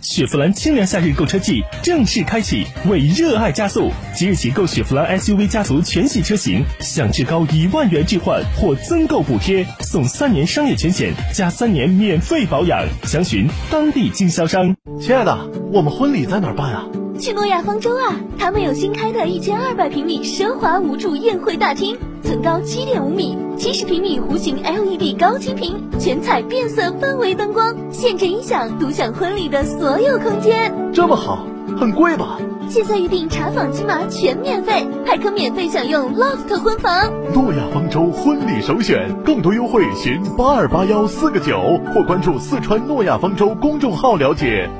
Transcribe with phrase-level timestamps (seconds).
[0.00, 3.90] 雪佛兰清凉夏日购车季正式开启，为热爱加速！
[4.14, 12.86] 即日起购雪佛兰 SUV 家族全系车型，享至高一万元置换或增购补贴，送三年商业全险加三年免费保养。
[13.02, 14.76] 详询当地经销商。
[15.00, 15.36] 亲爱的，
[15.72, 16.86] 我们婚礼在哪儿办啊？
[17.18, 18.14] 去诺亚方舟啊！
[18.38, 30.72] 他们有新开的一千二百平米奢华无主宴会大厅，层高七点五米，七十平米弧形 LED 高清屏，全彩变色氛围灯光，现阵音响，独享婚礼的所有空间。
[30.92, 31.44] 这么好，
[31.76, 32.38] 很贵吧？
[32.68, 37.10] 现在预定查房金马全免费，还可免费享用 loft 婚房。
[37.34, 44.70] 诺亚方舟婚礼首选，更多优惠寻八二八幺四个九，或关注四川诺亚方舟公众号了解。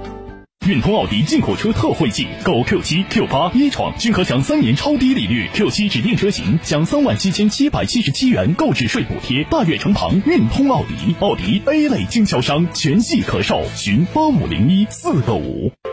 [0.68, 9.42] 运通奥迪进口车特惠季，购 Q 七、Q 八、一创均可享三年超低利率，Q 七指定车型享三万七千七百七十七元购置税补贴。
[9.44, 15.72] 大悦城旁运通奥迪，奥迪 A 类经销商，全系可售，询八五零一四个五。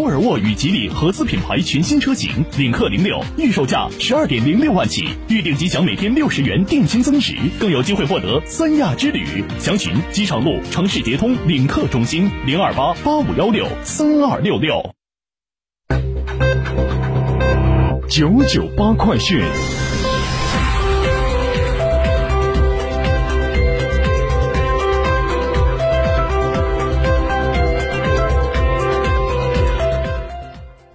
[0.00, 9.44] 沃尔沃与吉利合资品牌全新车型领克零六，预售价十二点零六万起，预定即享每天六十元定金增值，更有机会获得三亚之旅。
[9.58, 14.94] 详询机场路城市捷通领克中心零二八八五幺六三二六六。
[18.08, 19.44] 九九八快讯。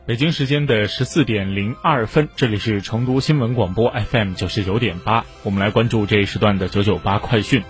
[0.08, 7.64] 北京时间的十四点零二分，这里是成都新闻广播 FM 九十九点八，我们来关注这一时段的九九八快讯。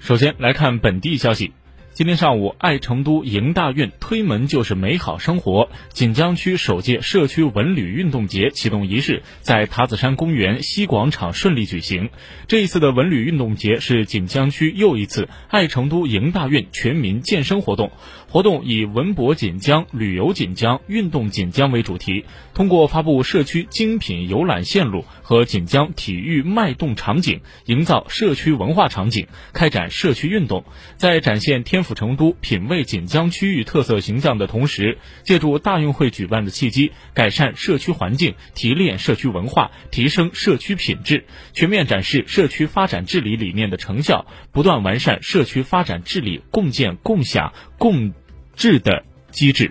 [0.00, 1.52] 首先来看本地消息。
[1.96, 5.70] 今天上午，爱成都迎大运，推门就是美好生活。
[5.94, 12.10] 锦江区首届社区文旅运动节启动仪式在塔子山公园西广场顺利举行。
[12.48, 17.90] 这一次的文旅运动节是锦江区又一次爱成都迎大运全民健身活动。
[18.28, 30.64] 活动以“文博锦江、旅游锦江、运动锦江”为主题，通过发布社区精品游览线路和锦江体育脉动场景，营造社区文化场景，开展社区运动，
[30.96, 48.12] 在展现天府成都、品味锦江区域特色形象的同时，借助大运会举办的契机，改善社区环境，提炼社区文化，提升社区品质，全面展示社区发展治理理念的成效，不断完善社区发展治理共建共享共
[48.56, 49.70] 制的机制。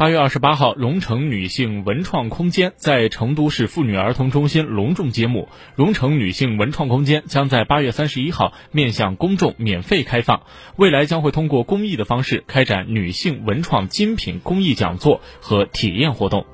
[0.00, 5.50] 八月二十八号，蓉城女性文创空间在成都市妇女儿童中心隆重揭幕。
[5.76, 10.40] 蓉城女性文创空间将在八月三十一号面向公众免费开放，
[10.76, 16.46] 未来将会通过公益的方式开展女性文创精品公益讲座和体验活动。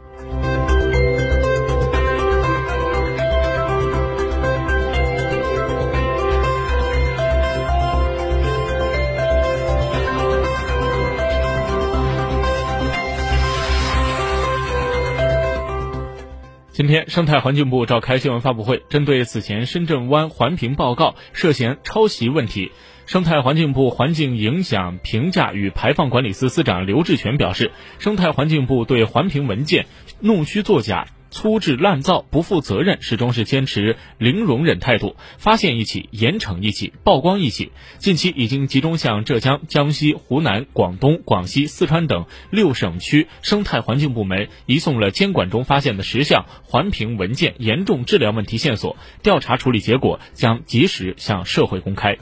[16.76, 22.70] 今天，生态环境部召开新闻发布会，针对此前深圳湾环评报告涉嫌抄袭问题，
[23.06, 29.86] 生态环境部环境影响评价与排放管理司司长刘志全表示，生态环境部对环评文件
[30.20, 31.06] 弄虚作假。
[31.30, 35.16] 粗制滥造、不负责任，始终是坚持零容忍态度。
[35.38, 37.72] 发现一起，严惩一起，曝光一起。
[37.98, 52.16] 近期已经集中向浙江、江西、湖南、广东、广西、四川等六省区生态环境部门移送了监管中发现的十项环评文件严重质量问题线索，调查处理结果将及时向社会公开。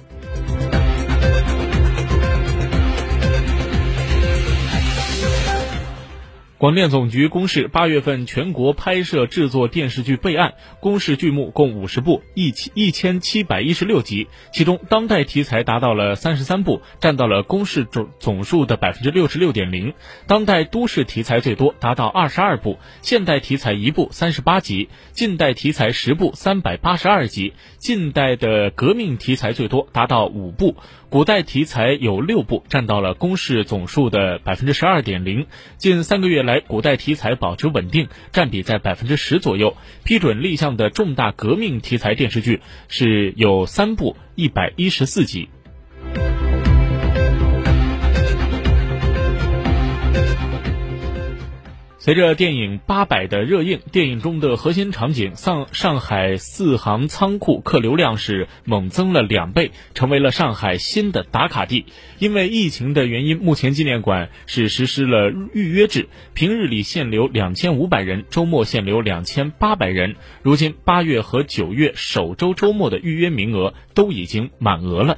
[6.64, 19.92] 广电总局公示，八月份全国拍摄制作电视剧备案，公示剧目共五十部，一千一千七百一十六集，其中当代题材达到了三十三部，占到了公示总总数的百分之六十六点零。
[20.26, 30.76] 当代都市题材最多，达到二十二部；现代题材一部，三十八集；近代题材十部，三百八十二集；近代的革命题材最多，达到五部；
[31.14, 35.46] 古代题材有六部，占到了公示总数的百分之十二点零。
[35.76, 39.76] 近三个月来，古代题材保持稳定，占比在百分之十左右。
[40.02, 45.50] 批准立项的重大革命题材电视剧是有三部，一百一十四集。
[52.04, 61.86] 随着电影《八佰》的热映，电影中的核心场景上上海四行仓库客流量是猛增了两倍，成为了上海新的打卡地。
[62.18, 70.16] 因为疫情的原因，目前纪念馆是实施了预约制，平日里限流两千五百人，周末限流两千八百人。
[70.42, 75.16] 如今八月和九月首周周末的预约名额都已经满额了。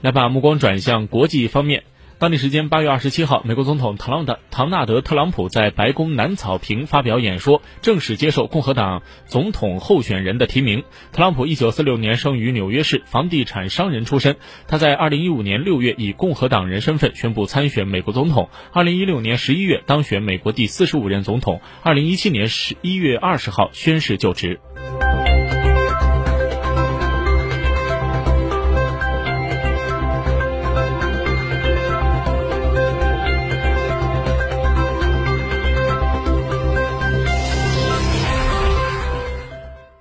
[0.00, 1.84] 来把目光转向国际方面。
[2.18, 10.84] 当地时间八月二十七号，美国总统唐朗德唐纳德·特朗普在白宫南草坪发表演说，正式接受共和党总统候选人的提名。
[11.12, 14.36] 特朗普一九四六年生于纽约市，房地产商人出身。
[14.68, 24.60] 他在二零一五年六月以共和党人身份宣布参选美国总统，二零一六年十一月当选美国第四十五任总统，二零一七年十一月二十号宣誓就职。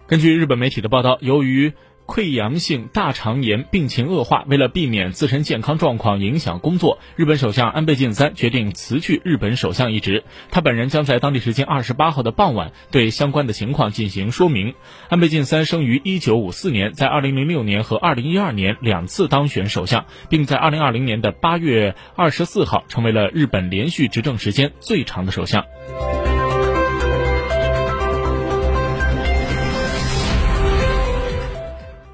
[0.09, 1.73] 根据日本媒体的报道，由于
[2.07, 10.23] 溃疡性大肠炎病情恶化，为了避免自身健康状况影响工作，日本首相安倍晋三决定辞去日本首相一职。
[10.49, 14.73] 他本人将在当地时间二十八号的傍晚对相关的情况进行说明。
[15.09, 25.63] 安倍晋三生于一九五四年，在二零零六年和二零一二年两次当选首相，并在二零二零年的八月二十四号成为了日本连续执政时间最长的首相。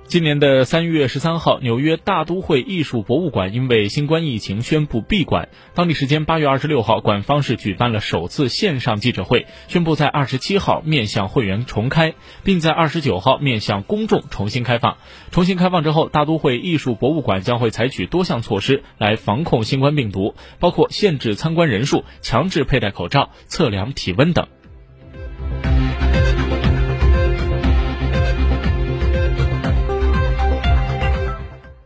[0.08, 5.50] 今年的三月十三号，纽约大都会艺术博物馆因为新冠疫情宣布闭馆。
[5.74, 12.14] 当地时间八月二十六号，馆方是举办了首次线上记者会，宣布在二十七号面向会员重开，
[12.44, 14.98] 并在二十九号面向公众重新开放。
[15.32, 24.48] 重新开放之后，大都会艺术博物馆将会采取多项措施来防控新冠病毒，包括限制参观人数、强制佩戴口罩、测量体温等。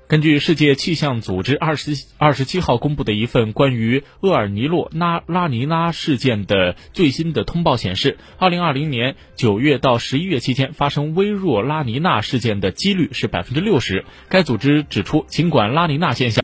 [0.10, 14.04] 根据世界气象组织二十二十七号公布的一份关于厄尔尼诺拉拉尼拉事件的最新的通报显示，二零二零年九月到十一月期间发生微弱拉尼娜事件的几率是百分之六十。
[14.30, 16.38] 该组织指出，尽管拉尼娜现象。